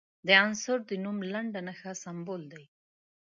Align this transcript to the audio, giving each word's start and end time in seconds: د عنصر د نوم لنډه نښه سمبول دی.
د 0.27 0.29
عنصر 0.45 0.77
د 0.89 0.91
نوم 1.03 1.17
لنډه 1.31 1.59
نښه 1.67 1.91
سمبول 2.03 2.41
دی. 2.53 2.63